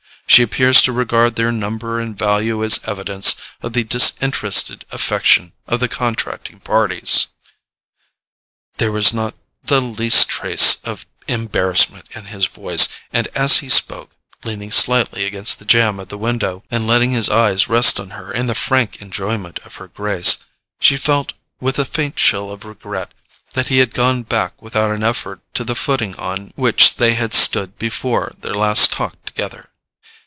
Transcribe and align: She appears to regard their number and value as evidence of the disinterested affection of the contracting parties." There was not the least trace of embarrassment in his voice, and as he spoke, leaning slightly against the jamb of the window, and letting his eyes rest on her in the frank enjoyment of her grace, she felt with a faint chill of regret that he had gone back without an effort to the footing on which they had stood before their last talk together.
She 0.27 0.43
appears 0.43 0.81
to 0.83 0.93
regard 0.93 1.35
their 1.35 1.51
number 1.51 1.99
and 1.99 2.17
value 2.17 2.63
as 2.63 2.79
evidence 2.85 3.35
of 3.61 3.73
the 3.73 3.83
disinterested 3.83 4.85
affection 4.89 5.51
of 5.67 5.81
the 5.81 5.89
contracting 5.89 6.61
parties." 6.61 7.27
There 8.77 8.93
was 8.93 9.11
not 9.13 9.35
the 9.61 9.81
least 9.81 10.29
trace 10.29 10.75
of 10.85 11.05
embarrassment 11.27 12.07
in 12.15 12.27
his 12.27 12.45
voice, 12.45 12.87
and 13.11 13.27
as 13.35 13.57
he 13.57 13.67
spoke, 13.67 14.11
leaning 14.45 14.71
slightly 14.71 15.25
against 15.25 15.59
the 15.59 15.65
jamb 15.65 15.99
of 15.99 16.07
the 16.07 16.17
window, 16.17 16.63
and 16.71 16.87
letting 16.87 17.11
his 17.11 17.29
eyes 17.29 17.67
rest 17.67 17.99
on 17.99 18.11
her 18.11 18.31
in 18.31 18.47
the 18.47 18.55
frank 18.55 19.01
enjoyment 19.01 19.59
of 19.65 19.75
her 19.75 19.89
grace, 19.89 20.37
she 20.79 20.95
felt 20.95 21.33
with 21.59 21.77
a 21.77 21.83
faint 21.83 22.15
chill 22.15 22.49
of 22.53 22.63
regret 22.63 23.13
that 23.51 23.67
he 23.67 23.79
had 23.79 23.93
gone 23.93 24.23
back 24.23 24.61
without 24.61 24.91
an 24.91 25.03
effort 25.03 25.41
to 25.55 25.65
the 25.65 25.75
footing 25.75 26.15
on 26.15 26.53
which 26.55 26.95
they 26.95 27.15
had 27.15 27.33
stood 27.33 27.77
before 27.77 28.31
their 28.39 28.53
last 28.55 28.93
talk 28.93 29.21
together. 29.25 29.67